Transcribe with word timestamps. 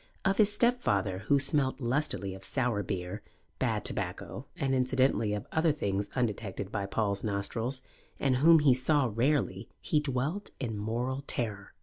Of 0.25 0.37
his 0.39 0.51
stepfather, 0.51 1.19
who 1.27 1.39
smelt 1.39 1.79
lustily 1.79 2.33
of 2.33 2.43
sour 2.43 2.81
beer, 2.81 3.21
bad 3.59 3.85
tobacco 3.85 4.47
and 4.57 4.73
incidentally 4.73 5.31
of 5.35 5.45
other 5.51 5.71
things 5.71 6.09
undetected 6.15 6.71
by 6.71 6.87
Paul's 6.87 7.23
nostrils, 7.23 7.83
and 8.19 8.37
whom 8.37 8.57
he 8.61 8.73
saw 8.73 9.11
rarely, 9.13 9.69
he 9.79 9.99
dwelt 9.99 10.49
in 10.59 10.75
mortal 10.75 11.23
terror. 11.27 11.73